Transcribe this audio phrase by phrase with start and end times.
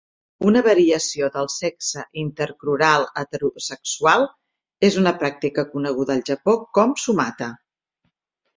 [0.51, 4.27] Una variació del sexe intercrural heterosexual
[4.89, 7.55] és una pràctica coneguda al Japó com sumata.